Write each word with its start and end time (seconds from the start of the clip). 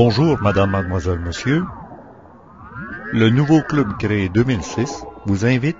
Bonjour, 0.00 0.40
madame, 0.40 0.70
mademoiselle, 0.70 1.18
monsieur. 1.18 1.64
Le 3.12 3.30
nouveau 3.30 3.62
club 3.62 3.96
créé 3.98 4.28
2006 4.28 5.04
vous 5.26 5.44
invite 5.44 5.76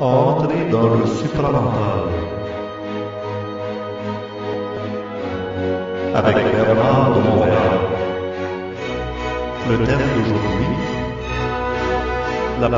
à 0.00 0.04
entrer 0.04 0.68
dans 0.72 0.88
le 0.96 1.06
supramental 1.06 2.02
avec 6.16 6.34
Bernard 6.34 7.14
de 7.14 7.20
Montréal. 7.20 7.78
Le 9.70 9.86
thème 9.86 10.00
d'aujourd'hui, 10.16 10.66
la 12.60 12.68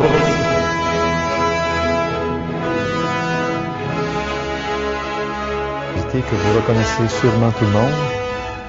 que 6.23 6.35
vous 6.37 6.55
reconnaissez 6.55 7.09
sûrement 7.09 7.51
tout 7.59 7.65
le 7.65 7.73
monde. 7.73 7.93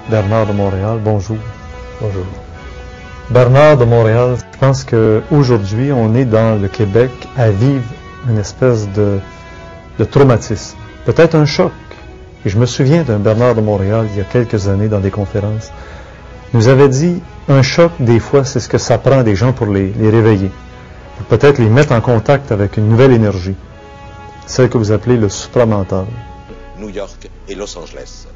Bernard 0.09 0.47
de 0.47 0.53
Montréal, 0.53 0.99
bonjour. 1.03 1.37
Bonjour. 2.01 2.25
Bernard 3.29 3.77
de 3.77 3.85
Montréal, 3.85 4.35
je 4.37 4.59
pense 4.59 4.83
qu'aujourd'hui, 4.83 5.91
on 5.91 6.15
est 6.15 6.25
dans 6.25 6.59
le 6.59 6.67
Québec 6.67 7.11
à 7.37 7.51
vivre 7.51 7.83
une 8.27 8.39
espèce 8.39 8.89
de, 8.93 9.19
de 9.99 10.05
traumatisme, 10.05 10.77
peut-être 11.05 11.35
un 11.35 11.45
choc. 11.45 11.71
Et 12.45 12.49
je 12.49 12.57
me 12.57 12.65
souviens 12.65 13.03
d'un 13.03 13.19
Bernard 13.19 13.53
de 13.53 13.61
Montréal, 13.61 14.07
il 14.11 14.17
y 14.17 14.21
a 14.21 14.23
quelques 14.23 14.67
années, 14.67 14.87
dans 14.87 14.99
des 14.99 15.11
conférences, 15.11 15.71
nous 16.53 16.67
avait 16.67 16.89
dit, 16.89 17.21
un 17.47 17.61
choc, 17.61 17.91
des 17.99 18.19
fois, 18.19 18.43
c'est 18.43 18.59
ce 18.59 18.69
que 18.69 18.77
ça 18.79 18.97
prend 18.97 19.21
des 19.21 19.35
gens 19.35 19.53
pour 19.53 19.67
les, 19.67 19.93
les 19.99 20.09
réveiller, 20.09 20.51
pour 21.17 21.37
peut-être 21.37 21.59
les 21.59 21.69
mettre 21.69 21.91
en 21.91 22.01
contact 22.01 22.51
avec 22.51 22.77
une 22.77 22.89
nouvelle 22.89 23.11
énergie, 23.11 23.55
celle 24.47 24.69
que 24.69 24.77
vous 24.79 24.91
appelez 24.91 25.17
le 25.17 25.29
supramental. 25.29 26.05
New 26.77 26.89
York 26.89 27.29
et 27.47 27.55
Los 27.55 27.77
Angeles. 27.77 28.27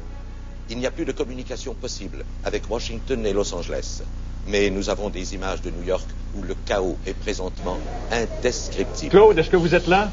Il 0.68 0.78
n'y 0.78 0.86
a 0.86 0.90
plus 0.90 1.04
de 1.04 1.12
communication 1.12 1.74
possible 1.74 2.24
avec 2.44 2.62
Washington 2.70 3.26
et 3.26 3.32
Los 3.32 3.52
Angeles. 3.54 4.02
Mais 4.46 4.70
nous 4.70 4.88
avons 4.88 5.10
des 5.10 5.34
images 5.34 5.60
de 5.62 5.70
New 5.70 5.82
York 5.82 6.06
où 6.34 6.42
le 6.42 6.54
chaos 6.64 6.96
est 7.06 7.18
présentement 7.18 7.78
indescriptible. 8.10 9.10
Claude, 9.10 9.38
est-ce 9.38 9.50
que 9.50 9.56
vous 9.56 9.74
êtes 9.74 9.86
là? 9.86 10.08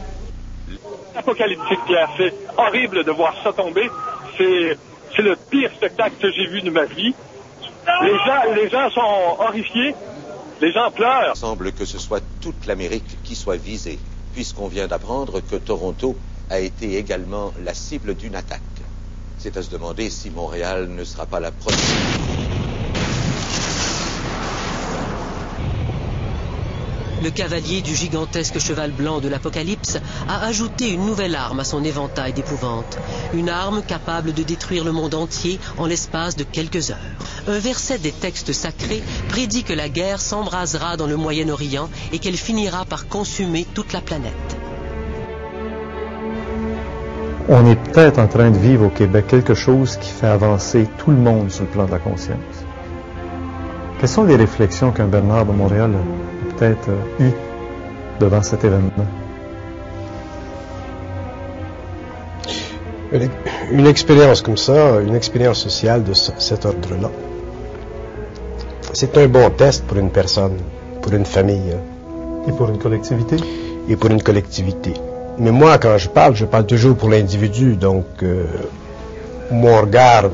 Apocalyptique, 1.15 1.79
Pierre. 1.85 2.09
C'est 2.17 2.33
horrible 2.57 3.03
de 3.03 3.11
voir 3.11 3.35
ça 3.43 3.53
tomber. 3.53 3.89
C'est, 4.37 4.77
c'est 5.15 5.21
le 5.21 5.35
pire 5.35 5.71
spectacle 5.75 6.15
que 6.21 6.31
j'ai 6.31 6.47
vu 6.47 6.61
de 6.61 6.69
ma 6.69 6.85
vie. 6.85 7.13
Les 8.03 8.17
gens, 8.17 8.53
les 8.55 8.69
gens 8.69 8.89
sont 8.89 9.39
horrifiés. 9.39 9.95
Les 10.59 10.71
gens 10.71 10.91
pleurent. 10.91 11.33
Il 11.35 11.39
semble 11.39 11.71
que 11.71 11.85
ce 11.85 11.99
soit 11.99 12.21
toute 12.41 12.65
l'Amérique 12.65 13.17
qui 13.23 13.35
soit 13.35 13.57
visée, 13.57 13.99
puisqu'on 14.33 14.67
vient 14.67 14.87
d'apprendre 14.87 15.39
que 15.39 15.55
Toronto 15.55 16.15
a 16.49 16.59
été 16.59 16.97
également 16.97 17.53
la 17.63 17.73
cible 17.73 18.15
d'une 18.15 18.35
attaque. 18.35 18.61
C'est 19.39 19.57
à 19.57 19.63
se 19.63 19.69
demander 19.69 20.09
si 20.09 20.29
Montréal 20.29 20.89
ne 20.89 21.03
sera 21.03 21.25
pas 21.25 21.39
la 21.39 21.51
prochaine. 21.51 21.77
Le 27.23 27.31
cavalier 27.31 27.81
du 27.81 27.95
gigantesque 27.95 28.59
cheval 28.59 28.91
blanc 28.91 29.19
de 29.19 29.27
l'Apocalypse 29.27 29.97
a 30.29 30.45
ajouté 30.45 30.89
une 30.89 31.05
nouvelle 31.05 31.35
arme 31.35 31.59
à 31.59 31.63
son 31.63 31.83
éventail 31.83 32.31
d'épouvante. 32.31 32.97
Une 33.33 33.49
arme 33.49 33.81
capable 33.81 34.33
de 34.33 34.43
détruire 34.43 34.83
le 34.83 34.91
monde 34.91 35.15
entier 35.15 35.59
en 35.77 35.87
l'espace 35.87 36.35
de 36.35 36.43
quelques 36.43 36.91
heures. 36.91 36.97
Un 37.47 37.57
verset 37.57 37.97
des 37.97 38.11
textes 38.11 38.53
sacrés 38.53 39.01
prédit 39.29 39.63
que 39.63 39.73
la 39.73 39.89
guerre 39.89 40.21
s'embrasera 40.21 40.95
dans 40.95 41.07
le 41.07 41.17
Moyen-Orient 41.17 41.89
et 42.11 42.19
qu'elle 42.19 42.37
finira 42.37 42.85
par 42.85 43.07
consumer 43.07 43.65
toute 43.73 43.93
la 43.93 44.01
planète. 44.01 44.66
On 47.49 47.65
est 47.65 47.75
peut-être 47.75 48.19
en 48.19 48.27
train 48.27 48.51
de 48.51 48.57
vivre 48.57 48.85
au 48.87 48.89
Québec 48.89 49.25
quelque 49.27 49.53
chose 49.53 49.95
qui 49.97 50.09
fait 50.11 50.27
avancer 50.27 50.87
tout 50.97 51.11
le 51.11 51.17
monde 51.17 51.49
sur 51.49 51.63
le 51.63 51.69
plan 51.69 51.85
de 51.85 51.91
la 51.91 51.99
conscience. 51.99 52.37
Quelles 53.99 54.09
sont 54.09 54.25
les 54.25 54.35
réflexions 54.35 54.91
qu'un 54.91 55.05
Bernard 55.07 55.45
de 55.45 55.53
Montréal 55.53 55.91
a 55.95 56.53
peut-être 56.53 56.89
eues 57.19 57.31
devant 58.19 58.41
cet 58.43 58.65
événement? 58.65 59.07
Une, 63.13 63.29
une 63.71 63.87
expérience 63.87 64.41
comme 64.41 64.57
ça, 64.57 64.99
une 64.99 65.15
expérience 65.15 65.59
sociale 65.59 66.03
de 66.03 66.13
ce- 66.13 66.33
cet 66.39 66.65
ordre-là, 66.65 67.09
c'est 68.91 69.17
un 69.17 69.27
bon 69.27 69.49
test 69.51 69.85
pour 69.85 69.97
une 69.97 70.09
personne, 70.09 70.57
pour 71.01 71.13
une 71.13 71.25
famille 71.25 71.71
hein, 71.73 72.45
Et 72.49 72.51
pour 72.51 72.67
une 72.69 72.77
collectivité? 72.77 73.37
et 73.89 73.95
pour 73.95 74.09
une 74.11 74.21
collectivité. 74.21 74.93
Mais 75.39 75.51
moi, 75.51 75.77
quand 75.77 75.97
je 75.97 76.09
parle, 76.09 76.35
je 76.35 76.45
parle 76.45 76.65
toujours 76.65 76.95
pour 76.95 77.09
l'individu, 77.09 77.75
donc 77.75 78.05
euh, 78.23 78.45
mon 79.51 79.81
regard, 79.81 80.29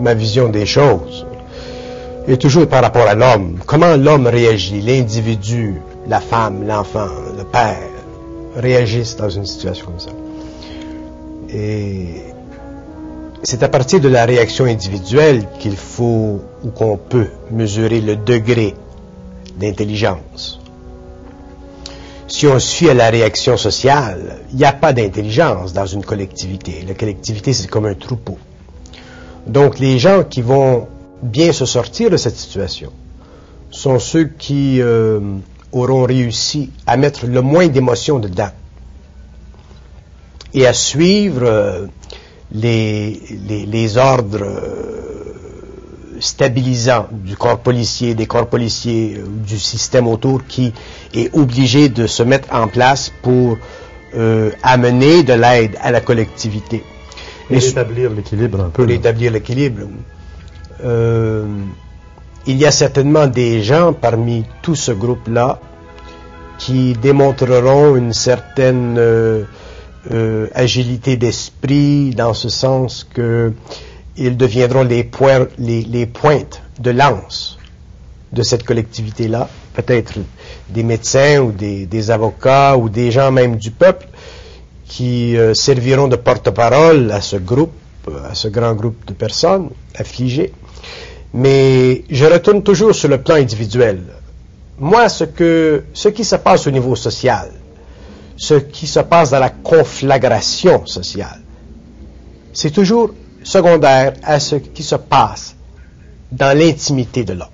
ma 0.00 0.14
vision 0.14 0.48
des 0.48 0.66
choses 0.66 1.26
est 2.26 2.40
toujours 2.40 2.66
par 2.66 2.82
rapport 2.82 3.06
à 3.06 3.14
l'homme. 3.14 3.58
Comment 3.66 3.96
l'homme 3.96 4.26
réagit, 4.26 4.80
l'individu, 4.80 5.80
la 6.06 6.20
femme, 6.20 6.66
l'enfant, 6.66 7.08
le 7.36 7.44
père, 7.44 7.88
réagissent 8.56 9.16
dans 9.16 9.30
une 9.30 9.46
situation 9.46 9.86
comme 9.86 10.00
ça. 10.00 10.10
Et 11.50 12.22
c'est 13.42 13.62
à 13.62 13.68
partir 13.68 14.00
de 14.00 14.08
la 14.08 14.24
réaction 14.24 14.64
individuelle 14.64 15.46
qu'il 15.58 15.76
faut 15.76 16.40
ou 16.64 16.68
qu'on 16.70 16.96
peut 16.96 17.28
mesurer 17.50 18.00
le 18.00 18.16
degré 18.16 18.74
d'intelligence. 19.56 20.60
Si 22.28 22.46
on 22.46 22.58
suit 22.58 22.90
à 22.90 22.94
la 22.94 23.08
réaction 23.08 23.56
sociale, 23.56 24.36
il 24.50 24.56
n'y 24.58 24.64
a 24.64 24.72
pas 24.72 24.92
d'intelligence 24.92 25.72
dans 25.72 25.86
une 25.86 26.04
collectivité. 26.04 26.84
La 26.86 26.92
collectivité, 26.92 27.54
c'est 27.54 27.68
comme 27.68 27.86
un 27.86 27.94
troupeau. 27.94 28.38
Donc, 29.46 29.78
les 29.78 29.98
gens 29.98 30.24
qui 30.24 30.42
vont 30.42 30.88
bien 31.22 31.52
se 31.52 31.64
sortir 31.64 32.10
de 32.10 32.18
cette 32.18 32.36
situation 32.36 32.92
sont 33.70 33.98
ceux 33.98 34.26
qui 34.26 34.80
euh, 34.82 35.20
auront 35.72 36.04
réussi 36.04 36.70
à 36.86 36.98
mettre 36.98 37.26
le 37.26 37.40
moins 37.40 37.66
d'émotions 37.68 38.18
dedans 38.18 38.50
et 40.52 40.66
à 40.66 40.74
suivre 40.74 41.42
euh, 41.44 41.86
les, 42.52 43.20
les, 43.48 43.64
les 43.66 43.96
ordres 43.96 44.42
euh, 44.42 44.97
stabilisants 46.20 47.06
du 47.12 47.36
corps 47.36 47.58
policier, 47.60 48.14
des 48.14 48.26
corps 48.26 48.48
policiers, 48.48 49.16
euh, 49.18 49.26
du 49.46 49.58
système 49.58 50.06
autour 50.08 50.46
qui 50.46 50.72
est 51.14 51.34
obligé 51.34 51.88
de 51.88 52.06
se 52.06 52.22
mettre 52.22 52.48
en 52.54 52.68
place 52.68 53.12
pour 53.22 53.58
euh, 54.14 54.50
amener 54.62 55.22
de 55.22 55.34
l'aide 55.34 55.76
à 55.82 55.90
la 55.90 56.00
collectivité. 56.00 56.82
Et 57.50 57.54
Mais- 57.54 57.58
rétablir 57.58 58.10
l'équilibre 58.10 58.60
un 58.60 58.68
peu. 58.70 58.84
pour 58.84 58.90
établir 58.92 59.32
l'équilibre. 59.32 59.82
Euh, 60.84 61.44
il 62.46 62.56
y 62.56 62.64
a 62.66 62.70
certainement 62.70 63.26
des 63.26 63.62
gens 63.62 63.92
parmi 63.92 64.44
tout 64.62 64.74
ce 64.76 64.92
groupe-là 64.92 65.60
qui 66.58 66.92
démontreront 66.94 67.96
une 67.96 68.12
certaine 68.12 68.96
euh, 68.98 69.44
euh, 70.12 70.46
agilité 70.54 71.16
d'esprit 71.16 72.10
dans 72.10 72.34
ce 72.34 72.48
sens 72.48 73.06
que 73.12 73.52
ils 74.18 74.36
deviendront 74.36 74.82
les, 74.82 75.04
pointes 75.04 76.62
de 76.80 76.90
lance 76.90 77.58
de 78.32 78.42
cette 78.42 78.64
collectivité-là, 78.64 79.48
peut-être 79.74 80.14
des 80.68 80.82
médecins 80.82 81.38
ou 81.38 81.52
des, 81.52 81.86
des 81.86 82.10
avocats 82.10 82.76
ou 82.76 82.88
des 82.88 83.10
gens 83.10 83.30
même 83.30 83.56
du 83.56 83.70
peuple 83.70 84.06
qui 84.86 85.36
euh, 85.36 85.54
serviront 85.54 86.08
de 86.08 86.16
porte-parole 86.16 87.10
à 87.12 87.20
ce 87.20 87.36
groupe, 87.36 87.72
à 88.28 88.34
ce 88.34 88.48
grand 88.48 88.74
groupe 88.74 89.06
de 89.06 89.12
personnes 89.12 89.70
affligées. 89.94 90.52
Mais 91.32 92.04
je 92.10 92.24
retourne 92.24 92.62
toujours 92.62 92.94
sur 92.94 93.08
le 93.08 93.18
plan 93.18 93.36
individuel. 93.36 94.00
Moi, 94.78 95.08
ce, 95.08 95.24
que, 95.24 95.84
ce 95.92 96.08
qui 96.08 96.24
se 96.24 96.36
passe 96.36 96.66
au 96.66 96.70
niveau 96.70 96.96
social, 96.96 97.50
ce 98.36 98.54
qui 98.54 98.86
se 98.86 99.00
passe 99.00 99.30
dans 99.30 99.40
la 99.40 99.50
conflagration 99.50 100.86
sociale, 100.86 101.40
c'est 102.52 102.70
toujours 102.70 103.10
secondaire 103.42 104.14
à 104.22 104.40
ce 104.40 104.56
qui 104.56 104.82
se 104.82 104.96
passe 104.96 105.54
dans 106.30 106.56
l'intimité 106.56 107.24
de 107.24 107.32
l'homme. 107.34 107.48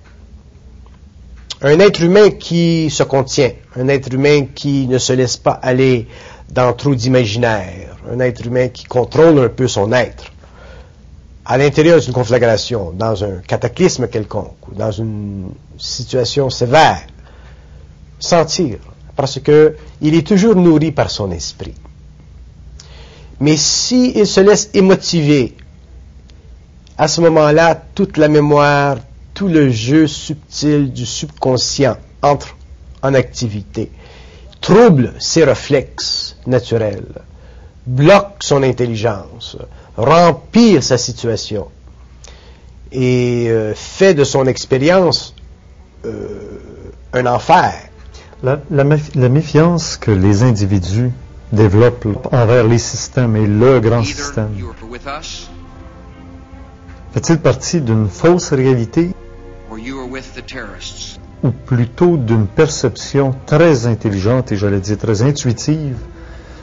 Un 1.63 1.79
être 1.79 2.03
humain 2.03 2.31
qui 2.31 2.91
se 2.91 3.03
contient, 3.03 3.53
un 3.77 3.89
être 3.89 4.13
humain 4.13 4.47
qui 4.55 4.87
ne 4.87 4.99
se 4.99 5.13
laisse 5.13 5.37
pas 5.37 5.53
aller 5.53 6.09
dans 6.51 6.73
trop 6.73 6.95
d'imaginaire, 6.95 7.97
un 8.11 8.21
être 8.21 8.45
humain 8.47 8.69
qui 8.69 8.85
contrôle 8.85 9.39
un 9.39 9.49
peu 9.49 9.67
son 9.67 9.93
être, 9.93 10.25
à 11.45 11.59
l'intérieur 11.59 12.01
d'une 12.01 12.13
conflagration, 12.13 12.93
dans 12.93 13.25
un 13.25 13.39
cataclysme 13.47 14.09
quelconque, 14.09 14.69
ou 14.71 14.75
dans 14.75 14.91
une 14.91 15.51
situation 15.79 16.51
sévère, 16.51 17.07
sentir, 18.19 18.79
parce 19.17 19.39
que 19.41 19.77
il 20.01 20.15
est 20.15 20.27
toujours 20.27 20.57
nourri 20.57 20.93
par 20.93 21.11
son 21.11 21.31
esprit. 21.31 21.75
Mais 23.41 23.57
s'il 23.57 24.27
se 24.27 24.41
laisse 24.41 24.71
émotiver, 24.75 25.55
à 26.99 27.08
ce 27.08 27.20
moment-là, 27.20 27.81
toute 27.94 28.17
la 28.17 28.29
mémoire, 28.29 28.96
tout 29.35 29.49
le 29.49 29.70
jeu 29.70 30.06
subtil 30.06 30.93
du 30.93 31.05
subconscient 31.06 31.96
entre 32.23 32.56
en 33.02 33.14
activité. 33.14 33.91
trouble 34.61 35.12
ses 35.19 35.44
réflexes 35.44 36.37
naturels, 36.46 37.05
bloque 37.87 38.37
son 38.41 38.62
intelligence, 38.62 39.56
rempire 39.96 40.82
sa 40.82 40.96
situation 40.96 41.69
et 42.91 43.47
euh, 43.49 43.75
fait 43.75 44.14
de 44.14 44.25
son 44.25 44.47
expérience 44.47 45.35
euh, 46.06 46.58
un 47.12 47.26
enfer. 47.26 47.75
La, 48.43 48.61
la 48.70 48.85
méf- 48.85 49.14
la 49.14 49.29
méfiance 49.29 49.97
que 49.97 50.11
les 50.11 50.43
individus 50.44 51.11
développent 51.52 52.26
envers 52.32 52.64
les 52.64 52.79
systèmes 52.79 53.37
et 53.37 53.47
le 53.47 53.81
grand 53.81 54.02
système 54.05 54.50
fait-il 57.14 57.38
partie 57.38 57.81
d'une 57.81 58.08
fausse 58.08 58.52
réalité? 58.52 59.11
Or 59.70 59.78
you 59.78 60.00
are 60.00 60.11
with 60.11 60.34
the 60.34 60.44
terrorists. 60.44 61.20
ou 61.44 61.50
plutôt 61.50 62.16
d'une 62.16 62.46
perception 62.46 63.34
très 63.46 63.87
intelligente 63.87 64.50
et 64.50 64.56
j'allais 64.56 64.81
dire 64.81 64.99
très 64.99 65.22
intuitive 65.22 65.96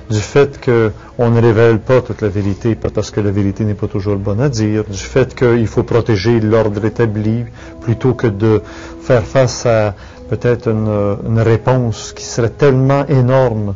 du 0.10 0.20
fait 0.20 0.60
qu'on 0.60 1.30
ne 1.30 1.40
révèle 1.40 1.80
pas 1.80 2.02
toute 2.02 2.22
la 2.22 2.28
vérité, 2.28 2.76
parce 2.76 3.12
que 3.12 3.22
la 3.22 3.32
vérité 3.32 3.64
n'est 3.64 3.76
pas 3.76 3.88
toujours 3.88 4.18
bonne 4.18 4.42
à 4.42 4.50
dire, 4.50 4.84
du 4.84 4.98
fait 4.98 5.34
qu'il 5.36 5.68
faut 5.68 5.84
protéger 5.84 6.42
l'ordre 6.42 6.84
établi 6.84 7.46
plutôt 7.80 8.14
que 8.14 8.28
de 8.28 8.62
faire 9.02 9.24
face 9.24 9.66
à 9.66 9.96
peut-être 10.30 10.68
une, 10.68 11.18
une 11.30 11.40
réponse 11.40 12.12
qui 12.14 12.26
serait 12.26 12.50
tellement 12.50 13.06
énorme, 13.08 13.76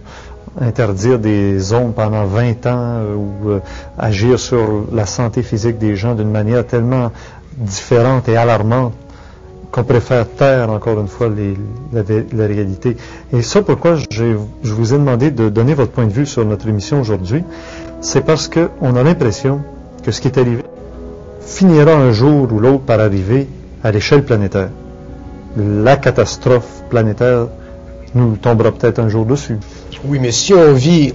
interdire 0.59 1.19
des 1.19 1.59
zones 1.59 1.93
pendant 1.93 2.25
20 2.25 2.65
ans 2.67 2.99
euh, 2.99 3.15
ou 3.15 3.49
euh, 3.49 3.59
agir 3.97 4.39
sur 4.39 4.85
la 4.93 5.05
santé 5.05 5.43
physique 5.43 5.77
des 5.77 5.95
gens 5.95 6.15
d'une 6.15 6.31
manière 6.31 6.65
tellement 6.65 7.11
différente 7.57 8.27
et 8.29 8.37
alarmante 8.37 8.93
qu'on 9.71 9.83
préfère 9.83 10.27
taire 10.29 10.69
encore 10.69 10.99
une 10.99 11.07
fois 11.07 11.27
la, 11.29 12.01
la 12.33 12.47
réalité. 12.47 12.95
Et 13.33 13.41
ça, 13.41 13.61
pourquoi 13.61 13.95
je 14.09 14.35
vous 14.63 14.93
ai 14.93 14.97
demandé 14.97 15.31
de 15.31 15.49
donner 15.49 15.73
votre 15.73 15.91
point 15.91 16.05
de 16.05 16.13
vue 16.13 16.25
sur 16.25 16.45
notre 16.45 16.67
émission 16.69 17.01
aujourd'hui, 17.01 17.43
c'est 17.99 18.21
parce 18.25 18.47
qu'on 18.47 18.95
a 18.95 19.03
l'impression 19.03 19.61
que 20.03 20.11
ce 20.11 20.21
qui 20.21 20.29
est 20.29 20.37
arrivé 20.37 20.63
finira 21.41 21.91
un 21.93 22.11
jour 22.11 22.51
ou 22.53 22.59
l'autre 22.59 22.83
par 22.85 22.99
arriver 23.01 23.47
à 23.83 23.91
l'échelle 23.91 24.23
planétaire. 24.23 24.69
La 25.57 25.97
catastrophe 25.97 26.83
planétaire 26.89 27.47
nous 28.13 28.35
tombera 28.37 28.71
peut-être 28.71 28.99
un 28.99 29.09
jour 29.09 29.25
dessus. 29.25 29.57
Oui, 30.03 30.19
mais 30.19 30.31
si 30.31 30.53
on 30.53 30.73
vit, 30.73 31.13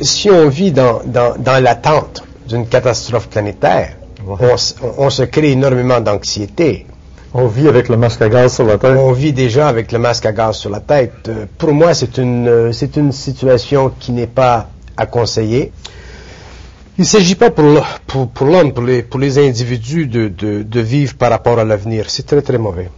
si 0.00 0.30
on 0.30 0.48
vit 0.48 0.72
dans, 0.72 1.00
dans, 1.04 1.36
dans 1.38 1.62
l'attente 1.62 2.24
d'une 2.48 2.66
catastrophe 2.66 3.28
planétaire, 3.28 3.96
Ouais. 4.26 4.36
on, 4.40 4.54
s- 4.54 4.76
on- 4.82 5.04
on 5.06 5.10
se 5.10 5.22
crée 5.24 5.50
énormément 5.52 6.00
d'anxiété. 6.00 6.86
On 7.34 7.46
vit 7.46 7.68
avec 7.68 7.88
le 7.88 7.96
masque 7.96 8.22
à 8.22 8.28
gaz 8.30 8.54
sur 8.54 8.64
la 8.64 8.78
tête. 8.78 8.96
On 8.98 9.12
vit 9.12 9.32
déjà 9.32 9.68
avec 9.68 9.92
le 9.92 9.98
masque 9.98 10.24
à 10.24 10.32
gaz 10.32 10.56
sur 10.56 10.70
la 10.70 10.80
tête. 10.80 11.28
Euh, 11.28 11.44
Pour 11.58 11.72
moi, 11.74 11.92
c'est 11.92 12.16
une, 12.16 12.48
euh, 12.48 12.72
c'est 12.72 12.96
une 12.96 13.12
situation 13.12 13.92
qui 14.00 14.12
n'est 14.12 14.28
pas 14.28 14.68
à 14.96 15.04
conseiller. 15.06 15.72
Il 16.96 17.00
ne 17.02 17.06
s'agit 17.06 17.34
pas 17.34 17.50
pour, 17.50 17.84
pour, 18.06 18.28
pour 18.28 18.46
l'homme, 18.46 18.72
pour 18.72 18.84
les, 18.84 19.02
pour 19.02 19.18
les 19.20 19.36
individus 19.38 20.06
de, 20.06 20.28
de, 20.28 20.62
de 20.62 20.80
vivre 20.80 21.14
par 21.16 21.30
rapport 21.30 21.58
à 21.58 21.64
l'avenir. 21.64 22.08
C'est 22.08 22.24
très 22.24 22.40
très 22.40 22.56
mauvais. 22.56 22.88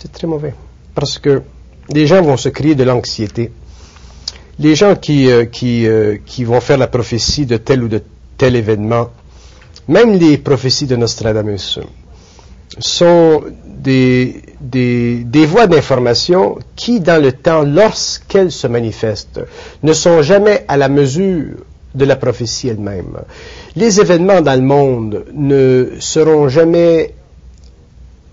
C'est 0.00 0.10
très 0.12 0.26
mauvais. 0.26 0.52
Parce 0.94 1.18
que 1.18 1.42
les 1.88 2.06
gens 2.06 2.20
vont 2.20 2.36
se 2.36 2.48
créer 2.48 2.74
de 2.74 2.82
l'anxiété. 2.84 3.52
Les 4.58 4.74
gens 4.74 4.94
qui, 4.96 5.30
euh, 5.30 5.44
qui, 5.44 5.86
euh, 5.86 6.16
qui 6.24 6.44
vont 6.44 6.60
faire 6.60 6.78
la 6.78 6.86
prophétie 6.86 7.46
de 7.46 7.56
tel 7.58 7.82
ou 7.82 7.88
de 7.88 8.00
tel 8.38 8.56
événement, 8.56 9.10
même 9.88 10.12
les 10.12 10.38
prophéties 10.38 10.86
de 10.86 10.96
Nostradamus, 10.96 11.78
sont 12.78 13.42
des, 13.66 14.42
des, 14.60 15.24
des 15.24 15.46
voies 15.46 15.66
d'information 15.66 16.58
qui, 16.74 17.00
dans 17.00 17.22
le 17.22 17.32
temps, 17.32 17.62
lorsqu'elles 17.62 18.50
se 18.52 18.66
manifestent, 18.66 19.40
ne 19.82 19.92
sont 19.92 20.22
jamais 20.22 20.64
à 20.68 20.76
la 20.76 20.88
mesure 20.88 21.56
de 21.94 22.04
la 22.04 22.16
prophétie 22.16 22.68
elle-même. 22.68 23.18
Les 23.74 24.00
événements 24.00 24.40
dans 24.42 24.54
le 24.54 24.66
monde 24.66 25.24
ne 25.32 25.92
seront 25.98 26.48
jamais 26.48 27.14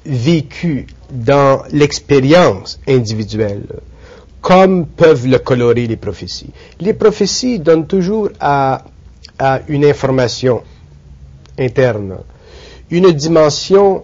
vécus 0.06 0.86
dans 1.12 1.62
l'expérience 1.72 2.80
individuelle, 2.88 3.64
comme 4.44 4.86
peuvent 4.86 5.25
le 5.25 5.40
colorer 5.40 5.88
les 5.88 5.95
prophéties. 5.95 6.51
Les 6.81 6.94
prophéties 6.94 7.60
donnent 7.60 7.88
toujours 7.88 8.30
à, 8.42 8.84
une 9.68 9.86
information 9.86 10.62
interne 11.57 12.18
une 12.92 13.12
dimension 13.12 14.04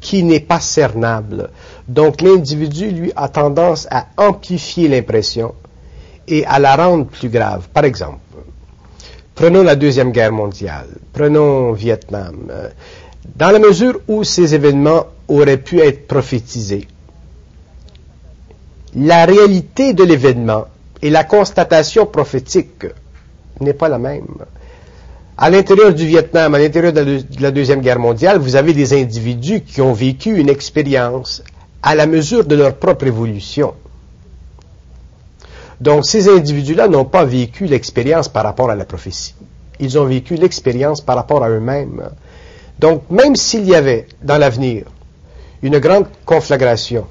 qui 0.00 0.24
n'est 0.24 0.40
pas 0.40 0.58
cernable. 0.58 1.50
Donc 1.86 2.20
l'individu, 2.20 2.90
lui, 2.90 3.12
a 3.14 3.28
tendance 3.28 3.86
à 3.90 4.06
amplifier 4.16 4.88
l'impression 4.88 5.54
et 6.26 6.44
à 6.46 6.58
la 6.58 6.74
rendre 6.74 7.06
plus 7.06 7.28
grave. 7.28 7.68
Par 7.72 7.84
exemple, 7.84 8.18
prenons 9.34 9.62
la 9.62 9.76
Deuxième 9.76 10.10
Guerre 10.10 10.32
mondiale, 10.32 10.88
prenons 11.12 11.72
Vietnam. 11.72 12.50
Dans 13.36 13.50
la 13.50 13.58
mesure 13.58 14.00
où 14.08 14.24
ces 14.24 14.54
événements 14.54 15.06
auraient 15.28 15.58
pu 15.58 15.78
être 15.80 16.06
prophétisés, 16.08 16.88
la 18.96 19.24
réalité 19.24 19.92
de 19.92 20.04
l'événement 20.04 20.66
et 21.02 21.10
la 21.10 21.24
constatation 21.24 22.06
prophétique 22.06 22.86
n'est 23.60 23.74
pas 23.74 23.88
la 23.88 23.98
même. 23.98 24.26
À 25.36 25.50
l'intérieur 25.50 25.92
du 25.92 26.06
Vietnam, 26.06 26.54
à 26.54 26.58
l'intérieur 26.58 26.92
de 26.92 27.00
la, 27.00 27.04
de 27.04 27.42
la 27.42 27.50
Deuxième 27.50 27.80
Guerre 27.80 27.98
mondiale, 27.98 28.38
vous 28.38 28.54
avez 28.56 28.72
des 28.72 28.92
individus 28.92 29.62
qui 29.62 29.80
ont 29.80 29.92
vécu 29.92 30.38
une 30.38 30.48
expérience 30.48 31.42
à 31.82 31.94
la 31.94 32.06
mesure 32.06 32.44
de 32.44 32.54
leur 32.54 32.76
propre 32.76 33.06
évolution. 33.06 33.74
Donc 35.80 36.06
ces 36.06 36.28
individus-là 36.28 36.88
n'ont 36.88 37.04
pas 37.04 37.24
vécu 37.24 37.66
l'expérience 37.66 38.28
par 38.28 38.44
rapport 38.44 38.70
à 38.70 38.76
la 38.76 38.84
prophétie. 38.84 39.34
Ils 39.80 39.98
ont 39.98 40.04
vécu 40.04 40.36
l'expérience 40.36 41.00
par 41.00 41.16
rapport 41.16 41.42
à 41.42 41.50
eux-mêmes. 41.50 42.10
Donc 42.78 43.10
même 43.10 43.34
s'il 43.34 43.66
y 43.66 43.74
avait 43.74 44.06
dans 44.22 44.38
l'avenir 44.38 44.86
une 45.62 45.78
grande 45.78 46.06
conflagration, 46.24 47.06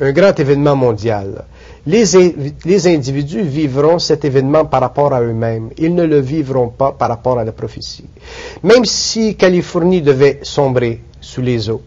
un 0.00 0.12
grand 0.12 0.38
événement 0.38 0.76
mondial, 0.76 1.44
les, 1.86 2.04
les 2.64 2.86
individus 2.86 3.42
vivront 3.42 3.98
cet 3.98 4.24
événement 4.24 4.64
par 4.64 4.80
rapport 4.80 5.12
à 5.12 5.20
eux-mêmes. 5.22 5.70
Ils 5.78 5.94
ne 5.94 6.04
le 6.04 6.20
vivront 6.20 6.68
pas 6.68 6.92
par 6.92 7.08
rapport 7.08 7.38
à 7.38 7.44
la 7.44 7.52
prophétie. 7.52 8.04
Même 8.62 8.84
si 8.84 9.36
Californie 9.36 10.02
devait 10.02 10.40
sombrer 10.42 11.02
sous 11.20 11.42
les 11.42 11.68
eaux, 11.70 11.82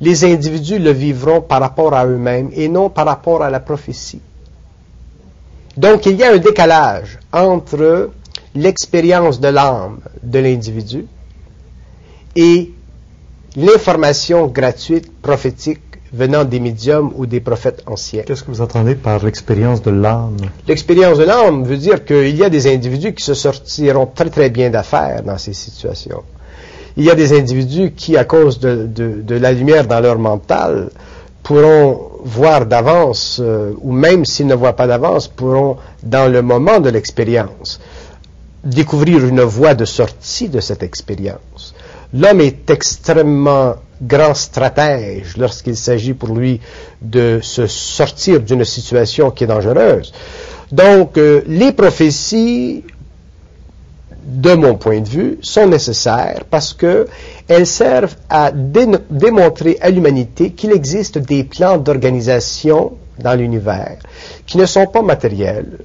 les 0.00 0.24
individus 0.24 0.78
le 0.78 0.90
vivront 0.90 1.40
par 1.42 1.60
rapport 1.60 1.94
à 1.94 2.06
eux-mêmes 2.06 2.50
et 2.54 2.68
non 2.68 2.88
par 2.90 3.06
rapport 3.06 3.42
à 3.42 3.50
la 3.50 3.60
prophétie. 3.60 4.20
Donc 5.76 6.06
il 6.06 6.16
y 6.16 6.24
a 6.24 6.32
un 6.32 6.38
décalage 6.38 7.18
entre 7.32 8.10
l'expérience 8.54 9.38
de 9.40 9.48
l'âme 9.48 9.98
de 10.22 10.38
l'individu 10.40 11.06
et 12.34 12.72
l'information 13.56 14.46
gratuite, 14.46 15.10
prophétique, 15.20 15.80
venant 16.12 16.44
des 16.44 16.58
médiums 16.60 17.12
ou 17.16 17.26
des 17.26 17.40
prophètes 17.40 17.82
anciens. 17.86 18.22
Qu'est-ce 18.26 18.42
que 18.42 18.50
vous 18.50 18.60
entendez 18.60 18.94
par 18.96 19.24
l'expérience 19.24 19.80
de 19.82 19.90
l'âme? 19.90 20.36
L'expérience 20.66 21.18
de 21.18 21.24
l'âme 21.24 21.64
veut 21.64 21.76
dire 21.76 22.04
qu'il 22.04 22.36
y 22.36 22.42
a 22.44 22.50
des 22.50 22.66
individus 22.72 23.14
qui 23.14 23.22
se 23.24 23.34
sortiront 23.34 24.06
très 24.06 24.28
très 24.30 24.50
bien 24.50 24.70
d'affaires 24.70 25.22
dans 25.22 25.38
ces 25.38 25.52
situations. 25.52 26.22
Il 26.96 27.04
y 27.04 27.10
a 27.10 27.14
des 27.14 27.32
individus 27.38 27.92
qui, 27.96 28.16
à 28.16 28.24
cause 28.24 28.58
de, 28.58 28.86
de- 28.86 29.22
de 29.22 29.34
la 29.36 29.52
lumière 29.52 29.86
dans 29.86 30.00
leur 30.00 30.18
mental, 30.18 30.90
pourront 31.44 32.00
voir 32.24 32.66
d'avance, 32.66 33.38
euh, 33.40 33.72
ou 33.80 33.92
même 33.92 34.24
s'ils 34.24 34.46
ne 34.48 34.54
voient 34.54 34.74
pas 34.74 34.86
d'avance, 34.88 35.28
pourront, 35.28 35.76
dans 36.02 36.30
le 36.30 36.42
moment 36.42 36.80
de 36.80 36.90
l'expérience, 36.90 37.80
découvrir 38.64 39.24
une 39.26 39.40
voie 39.42 39.74
de 39.74 39.84
sortie 39.84 40.48
de 40.48 40.60
cette 40.60 40.82
expérience. 40.82 41.74
L'homme 42.12 42.40
est 42.40 42.68
extrêmement 42.70 43.76
grand 44.00 44.34
stratège 44.34 45.36
lorsqu'il 45.36 45.76
s'agit 45.76 46.14
pour 46.14 46.34
lui 46.34 46.60
de 47.02 47.38
se 47.42 47.66
sortir 47.66 48.40
d'une 48.40 48.64
situation 48.64 49.30
qui 49.30 49.44
est 49.44 49.46
dangereuse. 49.46 50.12
Donc, 50.72 51.18
euh, 51.18 51.42
les 51.46 51.72
prophéties, 51.72 52.84
de 54.22 54.54
mon 54.54 54.74
point 54.76 55.00
de 55.00 55.08
vue, 55.08 55.38
sont 55.42 55.66
nécessaires 55.66 56.42
parce 56.48 56.72
que 56.72 57.06
elles 57.48 57.66
servent 57.66 58.14
à 58.28 58.52
dé- 58.52 58.86
démontrer 59.10 59.78
à 59.80 59.90
l'humanité 59.90 60.52
qu'il 60.52 60.72
existe 60.72 61.18
des 61.18 61.42
plans 61.44 61.78
d'organisation 61.78 62.92
dans 63.18 63.34
l'univers 63.34 63.98
qui 64.46 64.56
ne 64.58 64.66
sont 64.66 64.86
pas 64.86 65.02
matériels, 65.02 65.78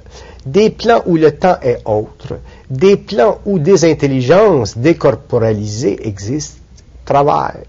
des 0.45 0.69
plans 0.69 1.01
où 1.05 1.15
le 1.17 1.31
temps 1.31 1.57
est 1.61 1.79
autre, 1.85 2.37
des 2.69 2.97
plans 2.97 3.39
où 3.45 3.57
des 3.57 3.83
intelligences 3.89 4.77
décorporalisées 4.77 6.07
existent, 6.07 6.59
travaillent, 7.05 7.63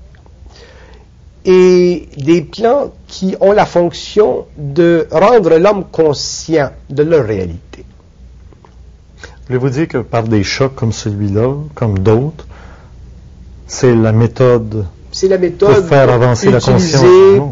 et 1.49 2.09
des 2.17 2.43
plans 2.43 2.91
qui 3.07 3.37
ont 3.41 3.53
la 3.53 3.65
fonction 3.67 4.47
de 4.59 5.07
rendre 5.13 5.57
l'homme 5.59 5.85
conscient 5.93 6.71
de 6.91 7.03
leur 7.05 7.25
réalité. 7.25 7.85
Voulez-vous 9.47 9.71
dire 9.71 9.87
que 9.89 9.99
par 9.99 10.25
des 10.25 10.43
chocs 10.43 10.75
comme 10.75 10.93
celui-là, 10.93 11.55
comme 11.75 12.01
d'autres, 12.01 12.45
c'est 13.69 13.95
la 13.95 14.11
méthode 14.13 14.87
C'est 15.13 15.29
la 15.29 15.39
méthode 15.39 15.77
Pour 15.77 15.87
faire 15.89 16.11
avancer 16.11 16.51
la 16.51 16.61
conscience 16.61 17.03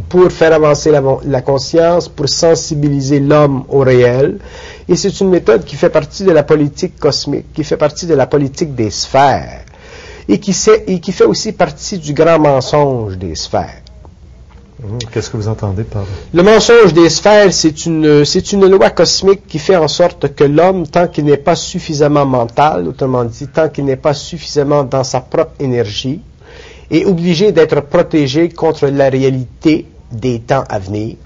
pour 0.09 0.31
faire 0.33 0.53
avancer 0.53 0.91
la, 0.91 1.03
la 1.25 1.41
conscience, 1.41 2.09
pour 2.09 2.29
sensibiliser 2.29 3.21
l'homme 3.21 3.65
au 3.69 3.79
réel. 3.79 4.39
Et 4.89 4.97
c'est 4.97 5.21
une 5.21 5.31
méthode 5.31 5.65
qui 5.65 5.77
fait 5.77 5.89
partie 5.89 6.25
de 6.25 6.33
la 6.33 6.43
politique 6.43 6.99
cosmique, 6.99 7.53
qui 7.55 7.63
fait 7.63 7.77
partie 7.77 8.07
de 8.07 8.15
la 8.15 8.27
politique 8.27 8.75
des 8.75 8.91
sphères, 8.91 9.63
et 10.29 10.41
qui, 10.41 10.53
sait- 10.53 10.83
et 10.89 10.99
qui 11.01 11.13
fait 11.13 11.25
aussi 11.25 11.53
partie 11.53 11.99
du 11.99 12.13
grand 12.13 12.39
mensonge 12.41 13.17
des 13.19 13.35
sphères. 13.37 13.83
Qu'est-ce 15.11 15.31
que 15.31 15.37
vous 15.37 15.49
entendez 15.49 15.85
par 15.85 16.05
Le 16.33 16.43
mensonge 16.43 16.93
des 16.93 17.09
sphères, 17.09 17.53
c'est 17.53 17.87
une, 17.87 18.25
c'est 18.25 18.53
une 18.53 18.67
loi 18.67 18.91
cosmique 18.91 19.47
qui 19.47 19.59
fait 19.59 19.77
en 19.77 19.89
sorte 19.89 20.35
que 20.35 20.45
l'homme, 20.45 20.87
tant 20.87 21.09
qu'il 21.09 21.25
n'est 21.25 21.37
pas 21.37 21.57
suffisamment 21.57 22.27
mental, 22.27 22.89
autrement 22.89 23.25
dit, 23.25 23.49
tant 23.49 23.69
qu'il 23.69 23.85
n'est 23.87 23.97
pas 23.97 24.15
suffisamment 24.15 24.85
dans 24.85 25.05
sa 25.05 25.21
propre 25.21 25.53
énergie, 25.61 26.21
est 26.91 27.05
obligé 27.07 27.53
d'être 27.53 27.81
protégé 27.81 28.51
contre 28.51 28.87
la 28.89 29.09
réalité 29.09 29.87
des 30.13 30.41
temps 30.41 30.65
à 30.69 30.79
venir 30.79 31.17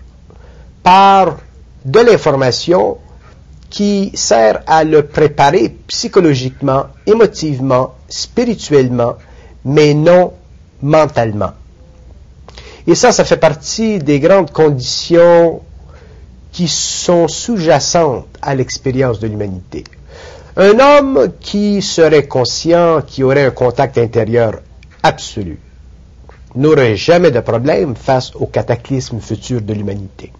par 0.82 1.36
de 1.84 2.00
l'information 2.00 2.98
qui 3.68 4.10
sert 4.14 4.62
à 4.66 4.84
le 4.84 5.02
préparer 5.02 5.76
psychologiquement, 5.86 6.86
émotivement, 7.06 7.94
spirituellement, 8.08 9.16
mais 9.64 9.92
non 9.92 10.32
mentalement. 10.80 11.52
Et 12.88 12.94
ça, 12.94 13.12
ça 13.12 13.26
fait 13.26 13.36
partie 13.36 13.98
des 13.98 14.18
grandes 14.18 14.50
conditions 14.50 15.60
qui 16.52 16.68
sont 16.68 17.28
sous-jacentes 17.28 18.26
à 18.40 18.54
l'expérience 18.54 19.20
de 19.20 19.26
l'humanité. 19.26 19.84
Un 20.56 20.78
homme 20.80 21.28
qui 21.38 21.82
serait 21.82 22.26
conscient, 22.26 23.02
qui 23.06 23.22
aurait 23.22 23.44
un 23.44 23.50
contact 23.50 23.98
intérieur 23.98 24.60
absolu, 25.02 25.58
n'aurait 26.56 26.96
jamais 26.96 27.30
de 27.30 27.40
problème 27.40 27.94
face 27.94 28.34
au 28.34 28.46
cataclysme 28.46 29.20
futur 29.20 29.60
de 29.60 29.74
l'humanité. 29.74 30.32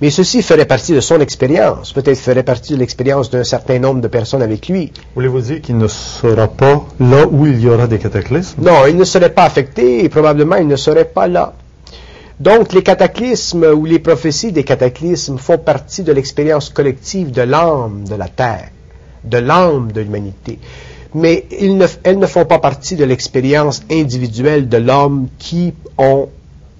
Mais 0.00 0.10
ceci 0.10 0.42
ferait 0.42 0.64
partie 0.64 0.92
de 0.92 1.00
son 1.00 1.20
expérience, 1.20 1.92
peut-être 1.92 2.18
ferait 2.18 2.42
partie 2.42 2.72
de 2.72 2.78
l'expérience 2.78 3.30
d'un 3.30 3.44
certain 3.44 3.78
nombre 3.78 4.00
de 4.00 4.08
personnes 4.08 4.42
avec 4.42 4.68
lui. 4.68 4.92
Voulez-vous 5.14 5.40
dire 5.40 5.60
qu'il 5.60 5.76
ne 5.76 5.86
sera 5.86 6.48
pas 6.48 6.84
là 6.98 7.26
où 7.30 7.46
il 7.46 7.60
y 7.60 7.68
aura 7.68 7.86
des 7.86 7.98
cataclysmes? 7.98 8.60
Non, 8.60 8.86
il 8.88 8.96
ne 8.96 9.04
serait 9.04 9.32
pas 9.32 9.44
affecté 9.44 10.02
et 10.02 10.08
probablement 10.08 10.56
il 10.56 10.66
ne 10.66 10.76
serait 10.76 11.04
pas 11.04 11.28
là. 11.28 11.54
Donc 12.40 12.72
les 12.72 12.82
cataclysmes 12.82 13.64
ou 13.64 13.84
les 13.84 13.98
prophéties 13.98 14.50
des 14.50 14.64
cataclysmes 14.64 15.36
font 15.38 15.58
partie 15.58 16.02
de 16.02 16.12
l'expérience 16.12 16.70
collective 16.70 17.30
de 17.30 17.42
l'âme 17.42 18.04
de 18.08 18.14
la 18.14 18.28
Terre, 18.28 18.70
de 19.24 19.36
l'âme 19.38 19.92
de 19.92 20.00
l'humanité. 20.00 20.58
Mais 21.14 21.44
ils 21.60 21.76
ne- 21.76 21.86
elles 22.02 22.18
ne 22.18 22.26
font 22.26 22.46
pas 22.46 22.58
partie 22.58 22.96
de 22.96 23.04
l'expérience 23.04 23.82
individuelle 23.90 24.68
de 24.68 24.78
l'homme 24.78 25.28
qui 25.38 25.74
ont 25.98 26.28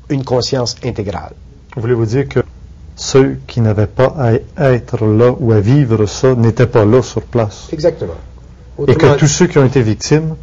une 0.08 0.24
conscience 0.24 0.76
intégrale. 0.84 1.32
Voulez-vous 1.76 2.06
dire 2.06 2.26
que 2.28 2.40
ceux 2.96 3.38
qui 3.46 3.60
n'avaient 3.60 3.86
pas 3.86 4.14
à 4.56 4.72
être 4.72 5.04
là 5.06 5.34
ou 5.38 5.52
à 5.52 5.60
vivre 5.60 6.06
ça 6.06 6.34
n'étaient 6.34 6.66
pas 6.66 6.84
là 6.86 7.02
sur 7.02 7.22
place? 7.22 7.68
Exactement. 7.72 8.14
Et 8.88 8.94
que 8.94 9.16
tous 9.18 9.26
ceux 9.26 9.46
qui 9.46 9.58
ont 9.58 9.66
été 9.66 9.82
victimes, 9.82 10.36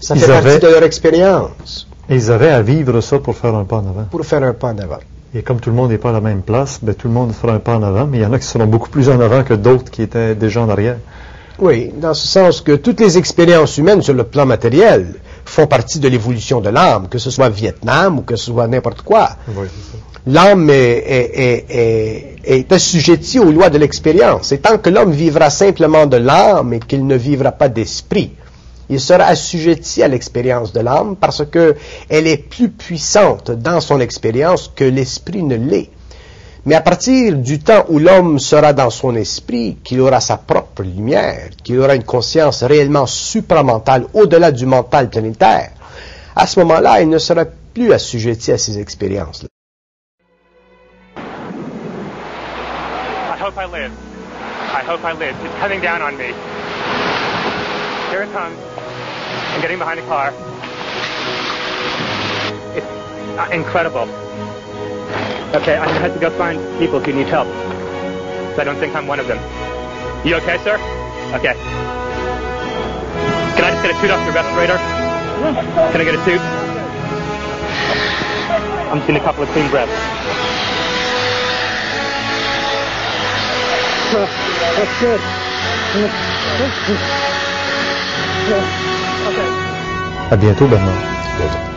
ça 0.00 0.14
ils 0.14 0.20
fait 0.20 0.28
partie 0.28 0.46
avaient- 0.48 0.58
de 0.60 0.66
leur 0.68 0.82
expérience 0.84 1.88
ils 2.10 2.30
avaient 2.30 2.50
à 2.50 2.62
vivre 2.62 3.00
ça 3.00 3.18
pour 3.18 3.36
faire 3.36 3.54
un 3.54 3.64
pas 3.64 3.76
en 3.76 3.86
avant. 3.88 4.04
pour 4.10 4.24
faire 4.24 4.42
un 4.42 4.52
pas 4.52 4.68
en 4.68 4.78
avant. 4.78 4.98
Et 5.34 5.42
comme 5.42 5.60
tout 5.60 5.70
le 5.70 5.76
monde 5.76 5.90
n'est 5.90 5.98
pas 5.98 6.10
à 6.10 6.12
la 6.12 6.20
même 6.20 6.42
place, 6.42 6.80
ben, 6.82 6.94
tout 6.94 7.06
le 7.08 7.14
monde 7.14 7.32
fera 7.32 7.52
un 7.54 7.60
pas 7.60 7.76
en 7.76 7.82
avant, 7.84 8.06
mais 8.06 8.18
il 8.18 8.22
y 8.22 8.26
en 8.26 8.32
a 8.32 8.38
qui 8.38 8.46
seront 8.46 8.66
beaucoup 8.66 8.88
plus 8.90 9.08
en 9.08 9.20
avant 9.20 9.44
que 9.44 9.54
d'autres 9.54 9.90
qui 9.90 10.02
étaient 10.02 10.34
déjà 10.34 10.60
en 10.62 10.68
arrière. 10.68 10.96
Oui, 11.60 11.92
dans 11.96 12.14
ce 12.14 12.26
sens 12.26 12.60
que 12.62 12.72
toutes 12.72 13.00
les 13.00 13.16
expériences 13.18 13.76
humaines 13.78 14.02
sur 14.02 14.14
le 14.14 14.24
plan 14.24 14.46
matériel 14.46 15.14
font 15.44 15.66
partie 15.66 16.00
de 16.00 16.08
l'évolution 16.08 16.60
de 16.60 16.70
l'âme, 16.70 17.06
que 17.08 17.18
ce 17.18 17.30
soit 17.30 17.48
Vietnam 17.50 18.18
ou 18.18 18.22
que 18.22 18.34
ce 18.36 18.46
soit 18.46 18.66
n'importe 18.66 19.02
quoi. 19.02 19.30
L'âme 20.26 20.68
est, 20.70 20.74
est- 20.74 21.30
est- 21.38 21.66
est- 21.70 22.38
est 22.60 22.72
assujettie 22.72 23.38
aux 23.38 23.50
lois 23.50 23.70
de 23.70 23.78
l'expérience. 23.78 24.52
Et 24.52 24.58
tant 24.58 24.78
que 24.78 24.90
l'homme 24.90 25.12
vivra 25.12 25.48
simplement 25.50 26.06
de 26.06 26.16
l'âme 26.18 26.72
et 26.74 26.78
qu'il 26.80 27.06
ne 27.06 27.16
vivra 27.16 27.52
pas 27.52 27.68
d'esprit, 27.68 28.32
il 28.90 29.00
sera 29.00 29.24
assujetti 29.24 30.02
à 30.02 30.08
l'expérience 30.08 30.72
de 30.72 30.80
l'âme 30.80 31.16
parce 31.16 31.44
que 31.46 31.76
elle 32.08 32.26
est 32.26 32.36
plus 32.36 32.70
puissante 32.70 33.52
dans 33.52 33.80
son 33.80 34.00
expérience 34.00 34.70
que 34.74 34.84
l'esprit 34.84 35.44
ne 35.44 35.54
l'est. 35.54 35.90
Mais 36.66 36.74
à 36.74 36.82
partir 36.82 37.36
du 37.36 37.60
temps 37.60 37.86
où 37.88 37.98
l'homme 37.98 38.38
sera 38.38 38.72
dans 38.72 38.90
son 38.90 39.14
esprit, 39.14 39.78
qu'il 39.82 40.00
aura 40.00 40.20
sa 40.20 40.36
propre 40.36 40.82
lumière, 40.82 41.50
qu'il 41.62 41.78
aura 41.78 41.94
une 41.94 42.04
conscience 42.04 42.64
réellement 42.64 43.06
supramentale 43.06 44.06
au-delà 44.12 44.50
du 44.50 44.66
mental 44.66 45.08
planétaire, 45.08 45.70
à 46.36 46.46
ce 46.46 46.60
moment-là, 46.60 47.00
il 47.00 47.08
ne 47.08 47.18
sera 47.18 47.44
plus 47.72 47.92
assujetti 47.92 48.52
à 48.52 48.58
ces 48.58 48.78
expériences. 48.78 49.46
I 51.16 53.42
hope 53.42 53.56
I 53.56 53.66
live. 53.66 53.92
I 54.72 54.82
hope 54.82 55.04
I 55.04 55.12
live. 55.12 55.34
It's 55.44 55.54
coming 55.60 55.80
down 55.80 56.02
on 56.02 56.16
me. 56.18 56.34
Here. 58.10 58.26
I'm 59.50 59.60
getting 59.60 59.78
behind 59.78 59.98
a 60.00 60.06
car. 60.06 60.32
It's 62.76 62.86
uh, 63.38 63.48
incredible. 63.52 64.08
Okay, 65.54 65.76
I'm 65.76 65.88
gonna 65.88 66.00
have 66.00 66.14
to 66.14 66.20
go 66.20 66.30
find 66.38 66.58
people 66.78 67.00
who 67.00 67.12
need 67.12 67.26
help. 67.26 67.48
I 68.58 68.64
don't 68.64 68.78
think 68.78 68.94
I'm 68.94 69.06
one 69.06 69.18
of 69.18 69.26
them. 69.26 69.38
You 70.24 70.36
okay, 70.36 70.58
sir? 70.62 70.76
Okay. 71.34 71.54
Can 73.56 73.64
I 73.64 73.70
just 73.72 73.82
get 73.82 73.96
a 73.96 74.00
toot 74.00 74.10
off 74.10 74.24
your 74.24 74.34
respirator? 74.34 74.78
Can 75.90 76.00
I 76.00 76.04
get 76.04 76.14
a 76.14 76.24
toot? 76.24 76.40
I'm 78.90 78.98
just 78.98 79.06
getting 79.06 79.22
a 79.22 79.24
couple 79.24 79.42
of 79.42 79.48
clean 79.50 79.70
breaths. 79.70 79.92
That's 84.76 85.00
good. 85.00 85.20
Okay. 89.28 89.48
À 90.30 90.36
bientôt, 90.36 90.66
Bernard. 90.66 91.69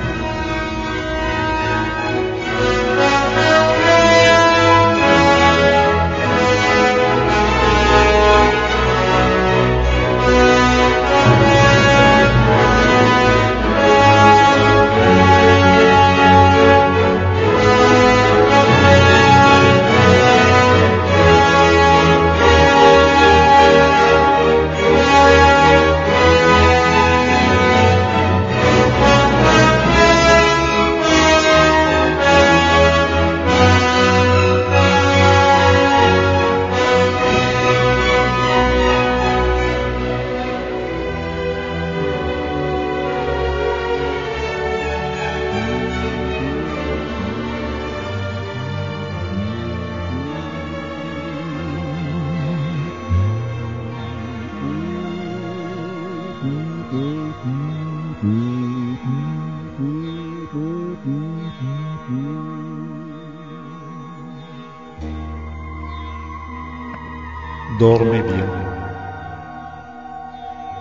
Dormez 67.80 68.22
bien. 68.22 68.46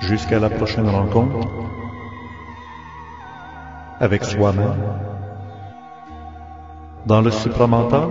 Jusqu'à 0.00 0.38
la 0.38 0.50
prochaine 0.50 0.88
rencontre 0.88 1.48
avec 4.00 4.24
soi-même 4.24 4.74
dans 7.06 7.22
le 7.22 7.30
supramental 7.30 8.08